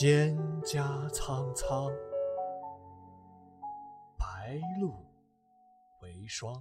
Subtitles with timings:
[0.00, 1.92] 蒹葭苍苍，
[4.16, 4.94] 白露
[6.00, 6.54] 为霜。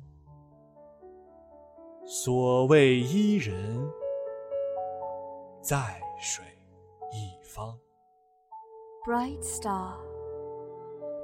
[2.05, 3.89] 所谓伊人，
[5.61, 6.43] 在水
[7.13, 7.79] 一方。
[9.07, 9.95] Bright star,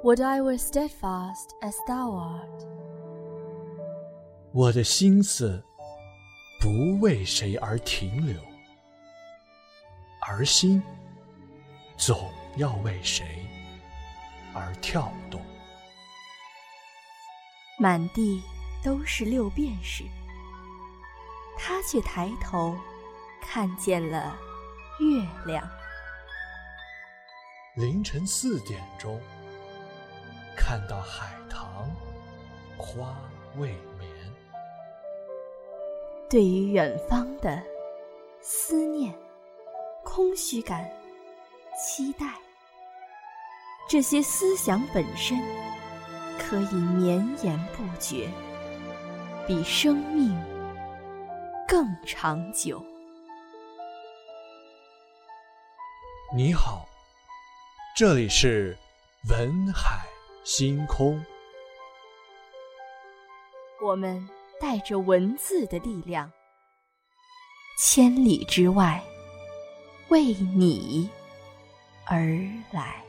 [0.02, 2.66] would I were steadfast as thou art.
[4.54, 5.62] 我的心思
[6.62, 8.40] 不为谁而停留，
[10.26, 10.82] 而心
[11.96, 13.46] 总要为谁
[14.54, 15.40] 而跳动。
[17.78, 18.42] 满地
[18.82, 20.04] 都是六便士，
[21.58, 22.74] 他却抬头
[23.40, 24.36] 看见了
[25.00, 25.68] 月亮。
[27.74, 29.20] 凌晨四点钟，
[30.56, 31.90] 看到海棠
[32.78, 33.14] 花
[33.56, 33.68] 未
[33.98, 34.08] 眠。
[36.30, 37.62] 对于远方的
[38.40, 39.14] 思念、
[40.02, 40.90] 空虚感、
[41.76, 42.24] 期待，
[43.86, 45.38] 这些思想本身
[46.38, 48.30] 可以绵延不绝，
[49.46, 50.34] 比生命
[51.68, 52.82] 更长久。
[56.34, 56.88] 你好，
[57.94, 58.74] 这里是
[59.28, 60.00] 文海
[60.44, 61.22] 星空。
[63.82, 64.26] 我们
[64.58, 66.32] 带着文字的力量，
[67.78, 69.04] 千里之外，
[70.08, 71.08] 为你
[72.08, 72.20] 而
[72.72, 73.02] 来。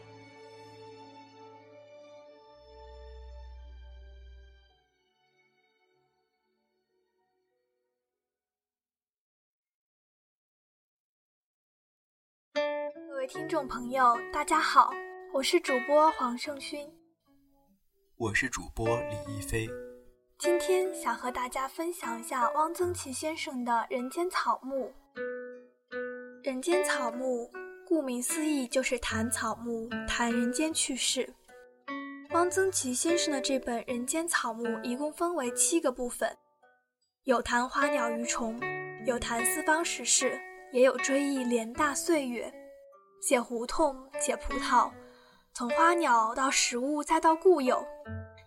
[12.95, 14.91] 各位听众朋友，大家好，
[15.31, 16.89] 我是主播黄胜勋。
[18.15, 19.67] 我是主播李一飞。
[20.39, 24.91] 今天想和大家分享一下汪曾祺先生的《人间草木》。
[26.43, 27.51] 人间草木，
[27.87, 31.33] 顾名思义就是谈草木，谈人间趣事。
[32.31, 36.35] 汪曾祺先生的这本《人间草木》一共分为七个部分，
[37.23, 38.59] 有谈花鸟鱼虫，
[39.05, 40.37] 有谈四方时事，
[40.73, 42.53] 也有追忆联大岁月，
[43.21, 44.91] 写胡同，写葡萄，
[45.53, 47.81] 从花鸟到食物，再到故友。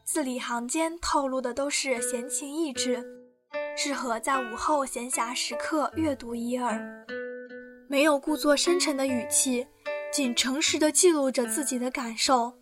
[0.04, 3.02] 字里行间透露的都是闲情逸致，
[3.74, 6.78] 适合在午后闲暇时刻阅读一二。
[7.90, 9.66] 没有故作深沉的语气，
[10.12, 12.56] 仅诚实地记录着自己的感受，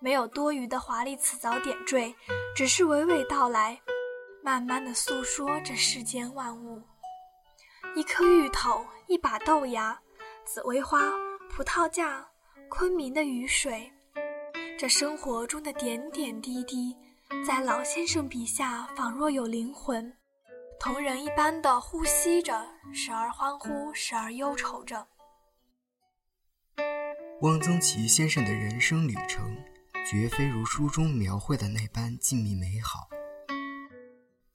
[0.00, 2.12] 没有多余的华丽辞藻点缀，
[2.56, 3.80] 只是娓娓道来，
[4.42, 6.82] 慢慢地诉说这世间万物。
[7.94, 9.96] 一颗芋头，一把豆芽，
[10.44, 11.12] 紫薇花，
[11.48, 12.26] 葡萄架，
[12.68, 13.88] 昆明的雨水。
[14.76, 16.96] 这生活中的点点滴滴，
[17.46, 20.12] 在老先生笔下仿若有灵魂，
[20.82, 22.60] 同人一般的呼吸着，
[22.92, 25.06] 时而欢呼，时而忧愁着。
[27.42, 29.56] 汪曾祺先生的人生旅程，
[30.04, 33.08] 绝非如书中描绘的那般静谧美好。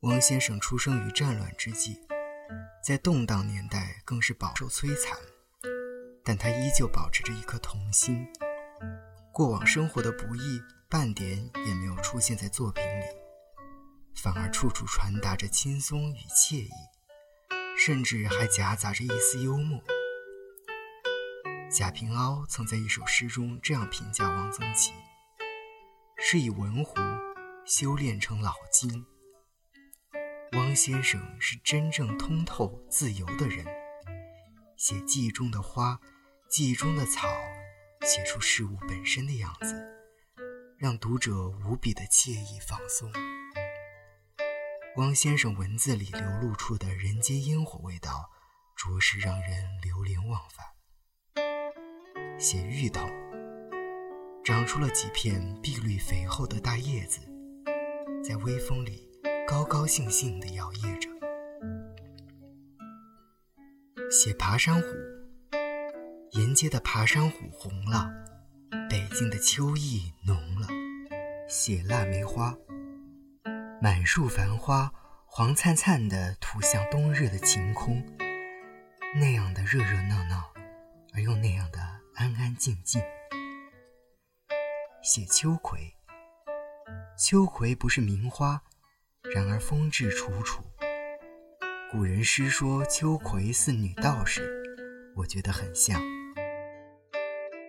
[0.01, 1.97] 汪先生出生于战乱之际，
[2.83, 5.17] 在动荡年代更是饱受摧残，
[6.25, 8.27] 但他依旧保持着一颗童心。
[9.31, 13.05] 过往生活的不易，半点也没有出现在作品里，
[14.21, 16.69] 反而处处传达着轻松与惬意，
[17.77, 19.81] 甚至还夹杂着一丝幽默。
[21.69, 24.93] 贾平凹曾在一首诗中这样评价汪曾祺
[26.17, 26.95] ：“是以文胡
[27.65, 29.05] 修炼成老精。”
[30.53, 33.65] 汪先生是真正通透自由的人，
[34.77, 35.99] 写记忆中的花，
[36.49, 37.27] 记忆中的草。
[38.03, 39.75] 写出事物本身的样子，
[40.77, 43.11] 让读者无比的惬意放松。
[44.97, 48.31] 汪先生文字里流露出的人间烟火味道，
[48.75, 50.65] 着实让人流连忘返。
[52.39, 53.07] 写芋头，
[54.43, 57.19] 长出了几片碧绿肥厚的大叶子，
[58.23, 59.07] 在微风里
[59.47, 61.07] 高高兴兴地摇曳着。
[64.09, 64.87] 写爬山虎。
[66.31, 68.09] 沿街的爬山虎红了，
[68.89, 70.67] 北京的秋意浓了。
[71.47, 72.55] 写腊梅花，
[73.79, 74.91] 满树繁花，
[75.27, 78.03] 黄灿灿的吐向冬日的晴空，
[79.13, 80.51] 那样的热热闹闹，
[81.13, 81.79] 而又那样的
[82.15, 82.99] 安安静静。
[85.03, 85.93] 写秋葵，
[87.19, 88.59] 秋葵不是名花，
[89.31, 90.63] 然而风致楚楚。
[91.91, 94.51] 古人诗说秋葵似女道士，
[95.15, 96.01] 我觉得很像。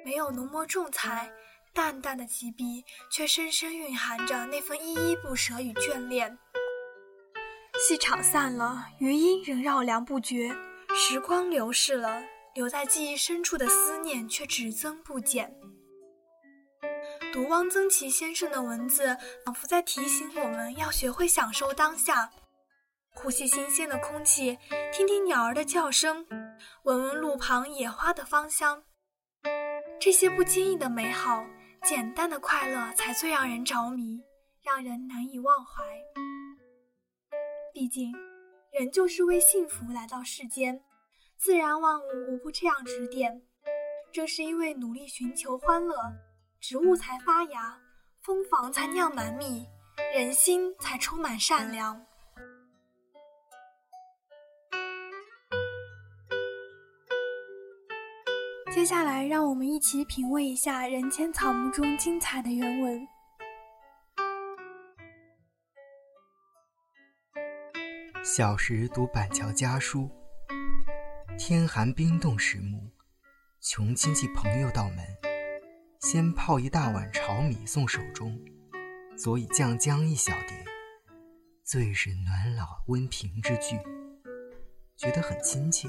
[0.07, 1.31] 没有浓墨重彩，
[1.79, 6.37] 淡淡的几笔，却深深蕴含着那份依依不舍与眷恋。
[7.79, 10.53] 戏场散了，余音仍绕梁不绝；
[10.93, 12.21] 时光流逝了，
[12.57, 15.55] 留在记忆深处的思念却只增不减。
[17.33, 19.17] 读汪曾祺先生的文字，
[19.47, 22.29] 仿佛在提醒我们要学会享受当下，
[23.15, 24.59] 呼吸新鲜的空气，
[24.93, 26.27] 听听鸟儿的叫声，
[26.83, 28.83] 闻闻路旁野花的芳香。
[30.01, 31.45] 这些不经意的美好，
[31.85, 34.23] 简单的快乐，才最让人着迷，
[34.63, 35.85] 让人难以忘怀。
[37.73, 38.13] 毕竟，
[38.73, 40.83] 人就是为幸福来到世间，
[41.37, 43.43] 自然万物无不这样指点。
[44.13, 45.97] 正是因为努力寻求欢乐。
[46.61, 47.79] 植物才发芽，
[48.23, 49.65] 蜂房才酿满蜜，
[50.13, 52.05] 人心才充满善良。
[58.71, 63.09] 接下来，让我们一起品味一下《人间草木》中精彩的原文。
[68.23, 70.11] 小时读板桥家书，
[71.39, 72.91] 天寒冰冻时暮，
[73.59, 74.99] 穷亲戚朋友到门。
[76.01, 78.39] 先泡一大碗炒米送手中，
[79.17, 80.65] 佐以酱姜一小碟，
[81.65, 83.79] 最是暖老温平之句，
[84.95, 85.89] 觉得很亲切。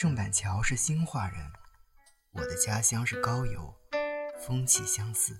[0.00, 1.38] 郑板桥是兴化人，
[2.30, 3.74] 我的家乡是高邮，
[4.38, 5.38] 风气相似。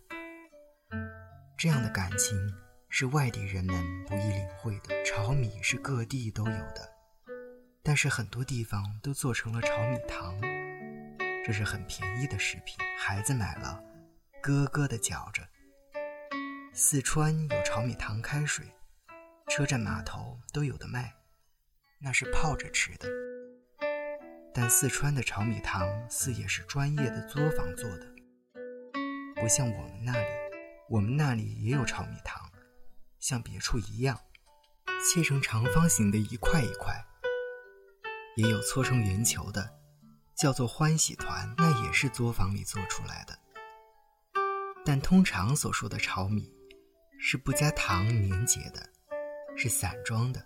[1.56, 2.36] 这样的感情
[2.90, 5.02] 是外地人们不易领会的。
[5.02, 6.86] 炒米是各地都有的，
[7.82, 10.38] 但是很多地方都做成了炒米糖。
[11.42, 13.82] 这是很便宜的食品，孩子买了，
[14.42, 15.42] 咯咯的嚼着。
[16.74, 18.70] 四川有炒米糖开水，
[19.48, 21.14] 车站码头都有的卖，
[22.02, 23.08] 那是泡着吃的。
[24.52, 28.06] 但四川的炒米糖似也是专业的作坊做的，
[29.36, 30.26] 不像我们那里，
[30.88, 32.50] 我们那里也有炒米糖，
[33.18, 34.18] 像别处一样，
[35.04, 36.94] 切成长方形的一块一块，
[38.36, 39.78] 也有搓成圆球的。
[40.36, 43.38] 叫做欢喜团，那也是作坊里做出来的。
[44.86, 46.50] 但通常所说的炒米，
[47.20, 48.80] 是不加糖凝结的，
[49.54, 50.42] 是散装的，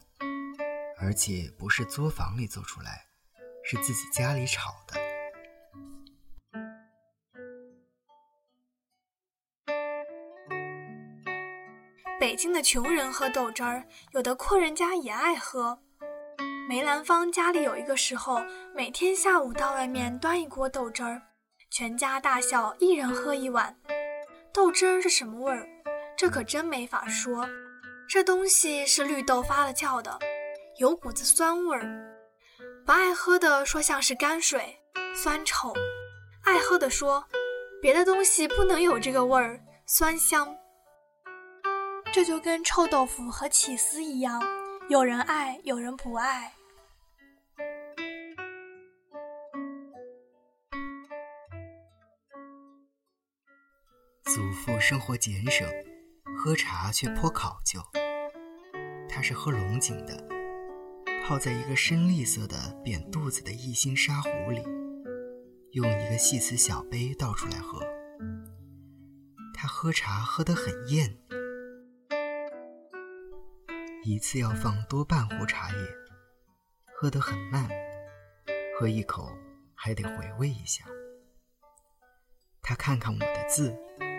[0.98, 3.06] 而且不是作坊里做出来，
[3.64, 5.00] 是自己家里炒的。
[12.20, 15.78] 北京的穷人喝豆汁儿，有的阔人家也爱喝。
[16.68, 18.40] 梅兰芳家里有一个时候，
[18.74, 21.20] 每天下午到外面端一锅豆汁儿，
[21.70, 23.76] 全家大小一人喝一碗。
[24.52, 25.68] 豆汁儿是什么味儿？
[26.16, 27.46] 这可真没法说。
[28.08, 30.18] 这东西是绿豆发了酵的，
[30.78, 32.13] 有股子酸味儿。
[32.84, 34.78] 不爱喝的说像是泔水，
[35.16, 35.72] 酸臭；
[36.42, 37.24] 爱喝的说，
[37.80, 40.54] 别的东西不能有这个味儿，酸香。
[42.12, 44.38] 这就跟臭豆腐和起司一样。
[44.90, 46.52] 有人爱，有人不爱。
[54.24, 55.66] 祖父生活俭省，
[56.36, 57.80] 喝茶却颇考究。
[59.08, 60.33] 他是喝龙井的，
[61.26, 62.54] 泡在一个深绿色的
[62.84, 64.62] 扁肚子的一心砂壶里，
[65.70, 67.80] 用一个细瓷小杯倒出来喝。
[69.54, 71.16] 他喝茶喝得很厌。
[74.02, 75.78] 一次要放多半壶茶叶，
[76.94, 77.66] 喝得很慢，
[78.78, 79.32] 喝一口
[79.74, 80.84] 还得回味一下。
[82.60, 83.74] 他看看我的字，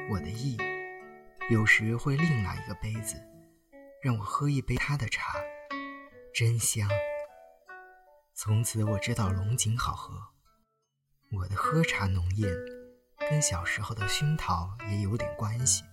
[0.10, 0.58] 我的意，
[1.52, 3.16] 有时会另拿一个杯子，
[4.02, 5.36] 让我喝一杯他的茶，
[6.36, 6.90] 真香。
[8.34, 10.14] 从此我知道龙井好喝。
[11.32, 12.54] 我的喝茶浓艳，
[13.30, 15.86] 跟小时候的熏陶也有点关系。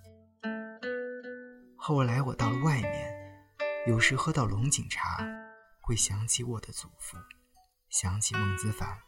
[1.77, 3.13] 后来我到了外面。
[3.87, 5.25] 有时喝到龙井茶，
[5.81, 7.17] 会想起我的祖父，
[7.89, 8.99] 想起孟子凡。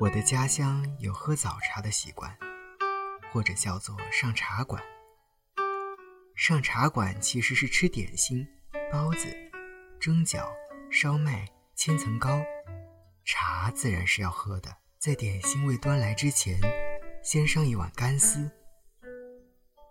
[0.00, 2.36] 我的家乡有喝早茶的习惯，
[3.32, 4.82] 或者叫做上茶馆。
[6.38, 8.46] 上茶馆其实是吃点心、
[8.92, 9.26] 包子、
[9.98, 10.48] 蒸饺、
[10.88, 12.40] 烧麦、千层糕，
[13.24, 14.72] 茶自然是要喝的。
[15.00, 16.56] 在点心未端来之前，
[17.24, 18.48] 先上一碗干丝。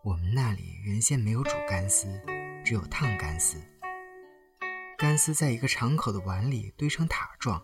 [0.06, 2.08] 我们那里原先没有煮干丝，
[2.64, 3.62] 只有烫干丝。
[4.98, 7.62] 干丝在一个敞口的碗里堆成塔状，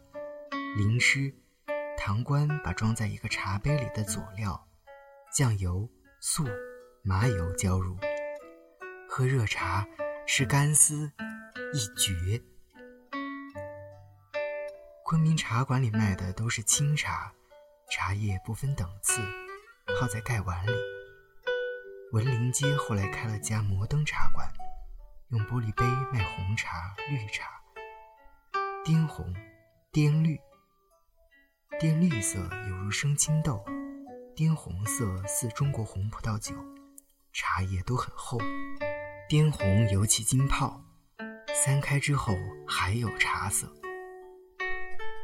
[0.76, 1.34] 淋湿。
[1.98, 4.68] 糖倌把装在一个茶杯里的佐料——
[5.34, 6.44] 酱油、醋、
[7.02, 7.98] 麻油浇入。
[9.16, 9.88] 喝热茶，
[10.26, 11.12] 吃干丝，
[11.72, 12.42] 一绝。
[15.06, 17.32] 昆明茶馆里卖的都是清茶，
[17.92, 19.22] 茶叶不分等次，
[20.00, 20.72] 泡在盖碗里。
[22.12, 24.52] 文林街后来开了家摩登茶馆，
[25.30, 27.62] 用玻璃杯卖红茶、绿茶。
[28.84, 29.32] 滇红、
[29.92, 30.42] 滇绿。
[31.80, 33.64] 滇绿色犹如生青豆，
[34.36, 36.56] 滇红色似中国红葡萄酒，
[37.32, 38.40] 茶叶都很厚。
[39.34, 40.80] 滇红尤其浸泡，
[41.56, 42.38] 三开之后
[42.68, 43.68] 还有茶色。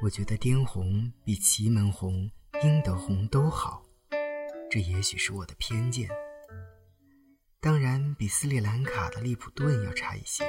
[0.01, 2.27] 我觉得滇红比祁门红、
[2.63, 3.85] 英德红都好，
[4.67, 6.09] 这也许是我的偏见。
[7.61, 10.43] 当然，比斯里兰卡的利普顿要差一些。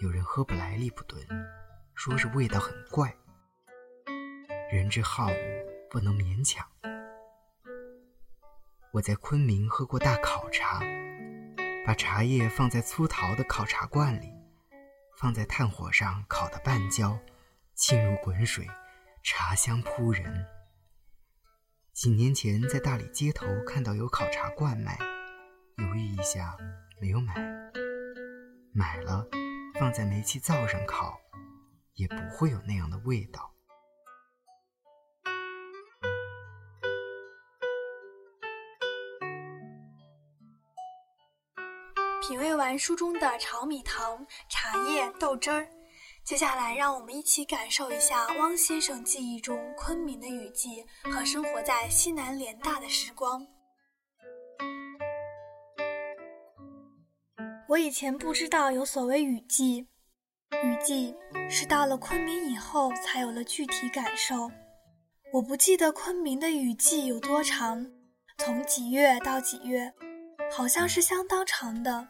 [0.00, 1.18] 有人喝不来利普顿，
[1.94, 3.10] 说是味道很怪。
[4.70, 5.34] 人之好恶，
[5.88, 6.66] 不能勉强。
[8.92, 10.82] 我在昆明喝过大烤茶，
[11.86, 14.32] 把茶叶放在粗陶的烤茶罐里，
[15.18, 17.18] 放在炭火上烤得半焦，
[17.74, 18.66] 沁入滚水，
[19.22, 20.46] 茶香扑人。
[21.92, 24.98] 几年前在大理街头看到有烤茶罐卖。
[25.78, 26.56] 犹豫一下，
[27.00, 27.34] 没有买。
[28.72, 29.26] 买了，
[29.78, 31.18] 放在煤气灶上烤，
[31.94, 33.54] 也不会有那样的味道。
[42.30, 45.66] 品味完书中的炒米糖、茶叶、豆汁儿，
[46.22, 53.44] 接下来让我们一起感受一下汪先生记忆中昆明的雨季和生活在西南联大的时光。
[57.68, 59.88] 我以前不知道有所谓雨季，
[60.62, 61.12] 雨季
[61.50, 64.48] 是到了昆明以后才有了具体感受。
[65.32, 67.90] 我不记得昆明的雨季有多长，
[68.38, 69.92] 从几月到几月，
[70.52, 72.06] 好像是相当长的，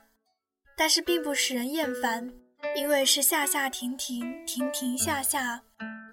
[0.80, 2.26] 但是并不使人厌烦，
[2.74, 5.60] 因为是下下停停，停停下下，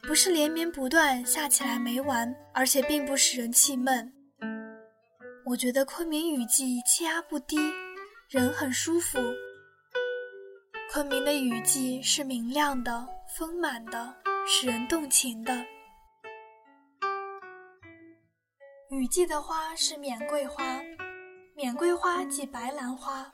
[0.02, 4.12] 不是连绵不断下起来没完，而且并不使人气闷。
[5.46, 7.58] 我觉得昆明雨季气压不低。
[8.28, 9.18] 人很舒服。
[10.92, 13.08] 昆明的雨季是明亮的、
[13.38, 14.14] 丰满的，
[14.46, 15.66] 使人动情的。
[18.90, 20.82] 雨季的花是缅桂花，
[21.56, 23.32] 缅桂花即白兰花，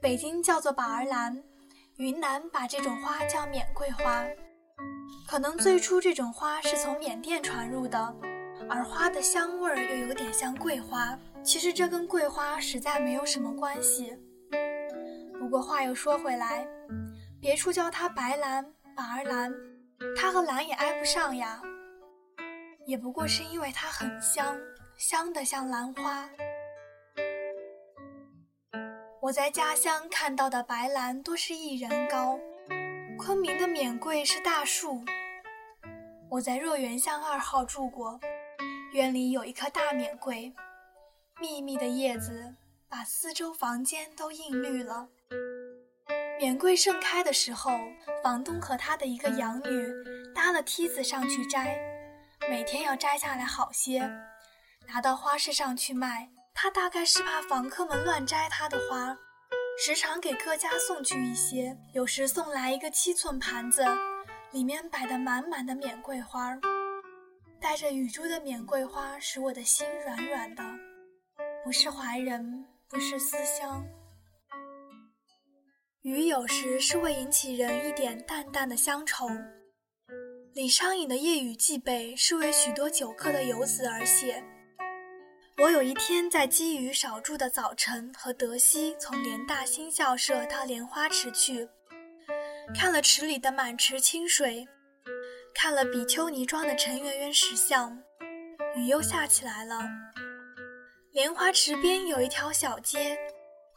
[0.00, 1.42] 北京叫做宝儿兰，
[1.96, 4.24] 云南把这种花叫缅桂花。
[5.26, 8.14] 可能最初这种花是从缅甸传入的，
[8.70, 11.18] 而花的香味儿又有点像桂花。
[11.42, 14.16] 其实这跟桂花实在没有什么关系。
[15.38, 16.66] 不过话又说回来，
[17.40, 18.64] 别处叫它白兰、
[18.96, 19.52] 宝儿兰，
[20.16, 21.60] 它和兰也挨不上呀。
[22.86, 24.56] 也不过是因为它很香，
[24.96, 26.28] 香得像兰花。
[29.28, 32.38] 我在家乡看到的白兰多是一人高，
[33.18, 35.04] 昆明的缅桂是大树。
[36.30, 38.18] 我在若园巷二号住过，
[38.94, 40.50] 院里有一棵大缅桂。
[41.38, 42.54] 密密的叶子
[42.88, 45.06] 把四周房间都映绿了。
[46.38, 47.78] 缅桂盛开的时候，
[48.24, 49.92] 房东和他的一个养女
[50.34, 51.78] 搭了梯子上去摘，
[52.48, 54.10] 每天要摘下来好些，
[54.86, 56.30] 拿到花市上去卖。
[56.60, 59.16] 他大概是怕房客们乱摘他的花，
[59.78, 63.84] 时常给各家送去一些，有时送来一个七寸盘子，
[64.50, 66.58] 里面摆的满满的缅桂花，
[67.60, 70.64] 带着雨珠的缅桂花使我的心软软的。
[71.64, 73.86] 不是怀人，不是思乡。
[76.02, 79.28] 雨有时是会引起人一点淡淡的乡愁。
[80.54, 84.42] 李商隐的《夜雨寄北》是为许多久客的游子而写。
[85.60, 91.68] 我有一天在积雨少住的早晨，和德熙从联大新校舍到莲花池去，
[92.72, 94.68] 看了池里的满池清水，
[95.52, 98.00] 看了比丘尼庄的陈圆圆石像，
[98.76, 99.82] 雨又下起来了。
[101.10, 103.18] 莲花池边有一条小街，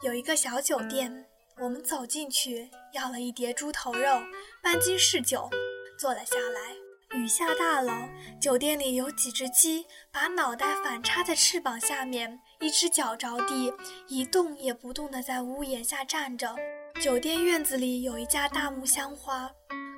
[0.02, 1.26] 有一个小酒店。
[1.60, 4.22] 我们走进去，要了一碟猪头肉，
[4.62, 5.50] 半斤柿酒，
[5.98, 6.81] 坐了下来。
[7.14, 8.08] 雨下大了，
[8.40, 13.70] 酒店里有几只鸡，把脑袋反插在翅膀下面，一只脚着地，
[14.08, 16.56] 一动也不动地在屋檐下站着。
[17.02, 19.50] 酒店院子里有一架大木香花，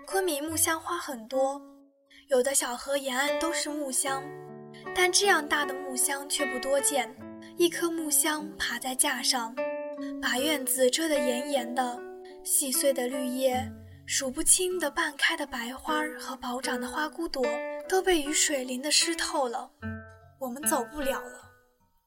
[0.06, 1.62] 昆明木香花很多，
[2.28, 4.20] 有的小河沿岸都是木香，
[4.92, 7.14] 但这样大的木香却不多见。
[7.56, 9.54] 一棵木香爬在架上，
[10.20, 12.02] 把院子遮得严严的。
[12.42, 13.66] 细碎的绿叶、
[14.06, 17.42] 数不清的半开的白花和饱长的花骨朵
[17.88, 19.70] 都被雨水淋得湿透了。
[20.38, 21.50] 我们走不了了，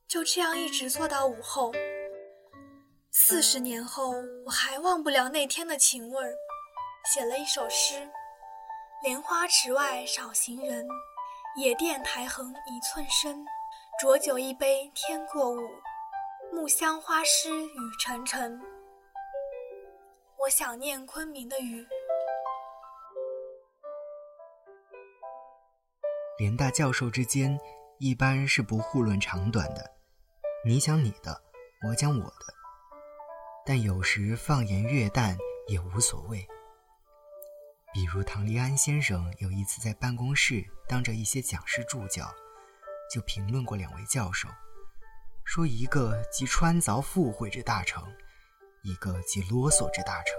[0.08, 1.74] 就这样一直坐到午后。
[3.12, 4.14] 四十年后，
[4.46, 6.32] 我还忘不了那天的情味儿，
[7.12, 8.08] 写了一首诗：
[9.02, 10.88] 莲花池外少行人，
[11.58, 13.44] 野店苔痕一寸深。
[14.00, 15.60] 浊酒一杯天过午，
[16.54, 18.62] 木香花湿雨沉沉。
[20.48, 21.86] 我想念昆明的雨。
[26.38, 27.60] 联大教授之间
[28.00, 29.92] 一般是不互论长短的，
[30.64, 31.42] 你讲你的，
[31.86, 32.54] 我讲我的。
[33.66, 35.38] 但有时放言越淡
[35.68, 36.48] 也无所谓。
[37.94, 42.34] 比如唐立安先生有一次在办公室当着一些讲师助教，
[43.14, 44.48] 就评论过两位教授，
[45.44, 48.02] 说一个即穿凿附会之大成，
[48.88, 50.34] 一个极啰嗦之大成。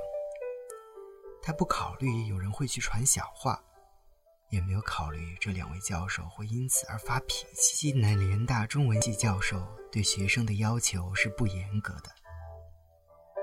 [1.43, 3.63] 他不考虑有人会去传小话，
[4.49, 7.77] 也没有考虑这两位教授会因此而发脾气。
[7.77, 9.63] 西南联大中文系教授
[9.93, 12.11] 对学生的要求是不严格的，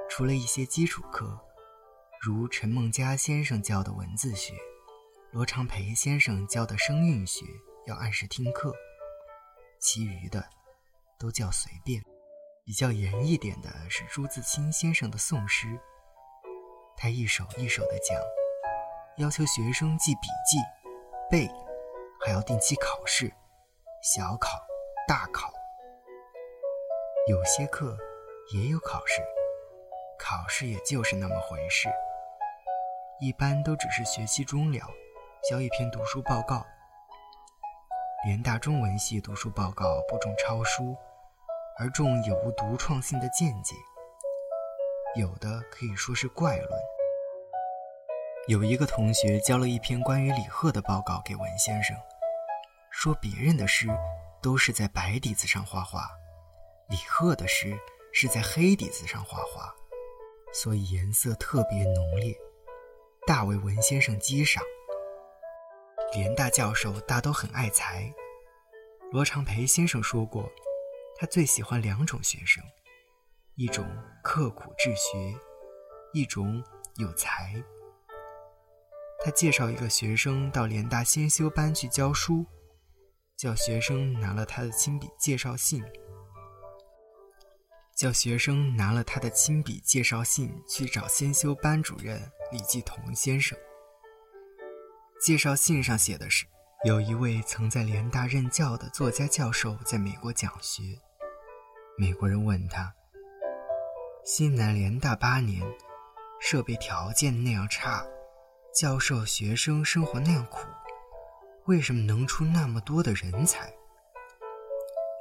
[0.10, 1.40] 除了一些基础课。
[2.20, 4.56] 如陈梦佳先生教的文字学，
[5.32, 7.46] 罗长培先生教的声韵学
[7.86, 8.74] 要按时听课，
[9.80, 10.44] 其余的
[11.20, 12.04] 都叫随便。
[12.66, 15.80] 比较严一点的是朱自清先生的宋诗，
[16.98, 18.20] 他一首一首的讲，
[19.18, 20.58] 要求学生记笔记、
[21.30, 21.48] 背，
[22.26, 23.32] 还要定期考试，
[24.02, 24.60] 小考、
[25.08, 25.54] 大考。
[27.28, 27.96] 有些课
[28.52, 29.22] 也有考试，
[30.18, 31.88] 考试也就是那么回事。
[33.20, 34.90] 一般都只是学期终了，
[35.48, 36.66] 交一篇读书报告。
[38.26, 40.98] 联大中文系读书报告不重抄书，
[41.78, 43.76] 而重有无独创性的见解，
[45.20, 46.70] 有的可以说是怪论。
[48.48, 51.94] 有一个同学交了一篇关于李贺的报告给文先生，
[52.92, 53.90] 说别人的诗
[54.42, 56.10] 都是在白底子上画画，
[56.88, 57.78] 李贺的诗
[58.14, 59.76] 是在黑底子上画画，
[60.54, 62.34] 所以颜色特别浓烈。
[63.28, 64.64] 大为文先生激赏。
[66.14, 68.14] 联大教授大都很爱才，
[69.12, 70.50] 罗长培先生说过，
[71.18, 72.64] 他最喜欢两种学生，
[73.56, 73.88] 一种
[74.22, 75.34] 刻苦治学，
[76.14, 76.62] 一种
[76.96, 77.54] 有才。
[79.24, 82.46] 他介绍一个学生到联大先修班去教书，
[83.38, 85.82] 叫学生拿了他的亲笔介绍信，
[87.96, 92.22] 叫学生拿了他的亲笔介绍信去找先修班主任。
[92.52, 93.58] 李继同先生
[95.20, 96.46] 介绍信上写的是，
[96.86, 101.00] 有一位曾在联大任教的作家教授在美国讲学。
[101.98, 102.94] 美国人问他
[104.26, 105.62] ：“西南联大八年，
[106.40, 108.06] 设备条件那样差，
[108.74, 110.68] 教授学生生活那样苦，
[111.66, 113.74] 为什么能出那么多的人才？”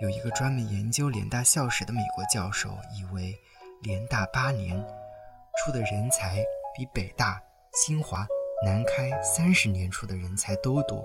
[0.00, 3.38] 有一个专门研究联大校史的美国教授以为，
[3.82, 4.76] 联大八年
[5.58, 6.44] 出的人才。
[6.76, 7.40] 比北大、
[7.72, 8.26] 清华、
[8.64, 11.00] 南开三十年出的人才都多，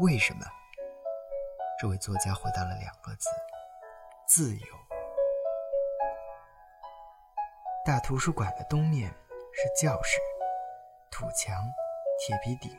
[0.00, 0.40] 为什么？
[1.80, 3.28] 这位作家回答了两个字：
[4.34, 4.66] 自由。
[7.84, 9.10] 大图书馆的东面
[9.52, 10.18] 是教室，
[11.10, 11.54] 土墙、
[12.18, 12.70] 铁皮顶，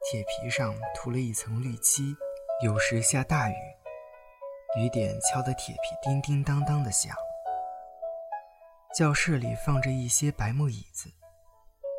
[0.00, 2.16] 铁皮上涂了一层绿漆。
[2.64, 3.54] 有时下大雨，
[4.76, 7.14] 雨点敲得铁皮叮叮当当的响。
[8.92, 11.08] 教室里放着一些白木椅子，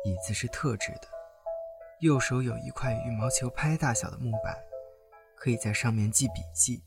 [0.04, 1.08] 椅子是特制的，
[2.00, 4.62] 右手有一块羽毛球拍大小的木板，
[5.34, 6.82] 可以在上面记笔记。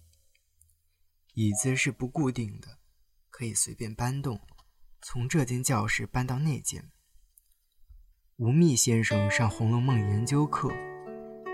[1.34, 2.80] 椅子是不固定的，
[3.30, 4.40] 可以随便搬动，
[5.02, 6.90] 从这间教室搬到那间。
[8.38, 10.72] 吴宓先生上《红楼梦》研究课，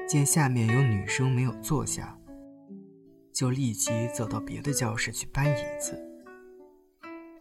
[0.07, 2.17] 见下面有女生没有坐下，
[3.33, 6.01] 就立即走到别的教室去搬椅子。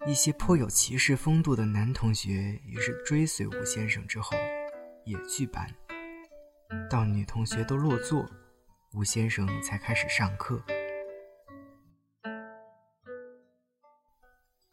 [0.07, 4.37] 一些颇有骑士风度的男同学于是追随吴先生之后，
[5.07, 5.73] 也去搬。
[6.91, 8.29] 到女同学都落座，
[8.93, 10.63] 吴先生才开始上课。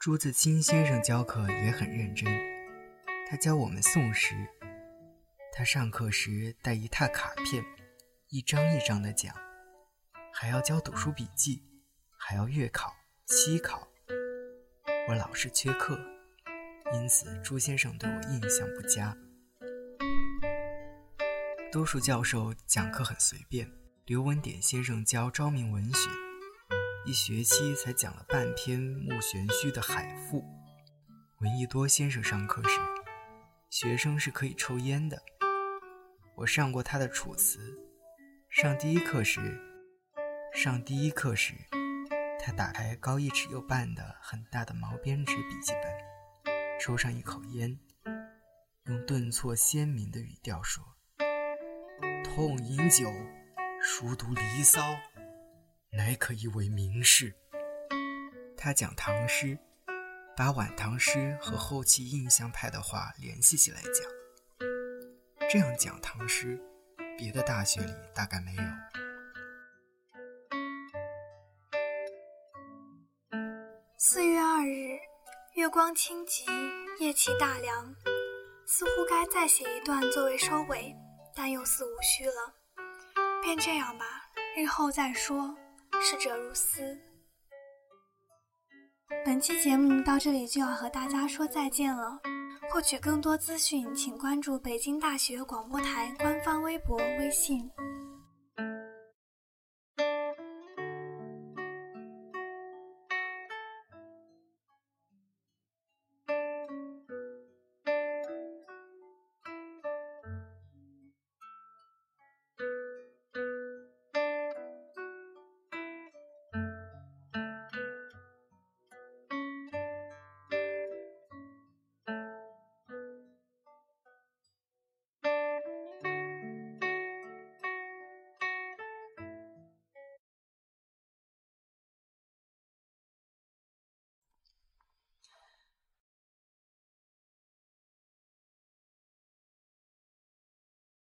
[0.01, 2.27] 朱自清先生教课也很认真，
[3.29, 4.33] 他教我们宋诗。
[5.53, 7.63] 他上课时带一沓卡片，
[8.29, 9.31] 一张一张的讲，
[10.33, 11.61] 还要交读书笔记，
[12.17, 12.91] 还要月考、
[13.27, 13.87] 期考。
[15.07, 15.99] 我老是缺课，
[16.95, 19.15] 因此朱先生对我印象不佳。
[21.71, 23.71] 多数教授讲课很随便。
[24.07, 26.09] 刘文典先生教昭明文学，
[27.03, 30.39] 一学期才讲了半篇穆玄虚的《海赋》。
[31.39, 32.79] 闻一多先生上课时，
[33.71, 35.19] 学生是可以抽烟的。
[36.35, 37.57] 我上过他的《楚辞》，
[38.51, 39.39] 上第一课时，
[40.53, 41.55] 上第一课时。
[42.39, 47.79] 他打开高一尺又半的很大的毛边纸笔记本，抽上一口烟，
[48.85, 50.83] 用顿挫鲜明的语调说
[52.23, 53.11] ：“痛饮酒，
[53.81, 54.81] 熟读《离骚》，
[55.91, 57.35] 乃可以为名士。”
[58.57, 59.57] 他讲唐诗，
[60.37, 64.09] 把晚唐诗和后期印象派的话联系起来讲。
[65.49, 66.57] 这样讲唐诗，
[67.17, 68.61] 别的大学里大概没有。
[73.97, 74.97] 四月二日，
[75.55, 76.45] 月光清极，
[76.99, 77.95] 夜气大凉，
[78.65, 80.95] 似乎该再写一段作为收尾，
[81.35, 82.55] 但又似无需了。
[83.41, 84.05] 便这样吧，
[84.55, 85.57] 日后再说。
[86.03, 86.97] 逝者如斯。
[89.23, 92.19] 本期节目到这里就要和大家说再见了。
[92.71, 97.69] 获取更多资讯，请关注北京大学广播台官方微博、微信。